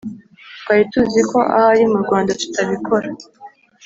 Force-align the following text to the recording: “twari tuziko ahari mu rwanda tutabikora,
“twari 0.59 0.83
tuziko 0.91 1.37
ahari 1.57 1.83
mu 1.91 1.97
rwanda 2.03 2.31
tutabikora, 2.41 3.07